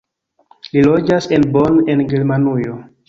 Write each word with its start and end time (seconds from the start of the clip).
Li 0.77 0.81
loĝas 0.87 1.27
en 1.37 1.45
Bonn 1.57 1.79
en 1.95 2.03
Germanujo. 2.15 2.79